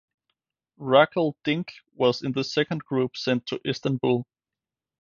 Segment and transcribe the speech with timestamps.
[0.79, 4.25] Rakel Dink was in the second group sent to Istanbul.